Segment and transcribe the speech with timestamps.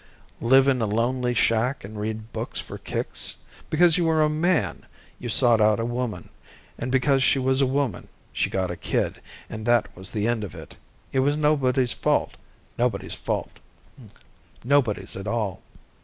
[0.41, 3.37] Live in a lonely shack and read books for kicks?
[3.69, 4.87] Because you were a man,
[5.19, 6.29] you sought out a woman.
[6.75, 10.43] And because she was a woman, she got a kid, and that was the end
[10.43, 10.75] of it.
[11.13, 12.35] It was nobody's fault,
[12.79, 13.15] nobody's
[15.15, 15.61] at all.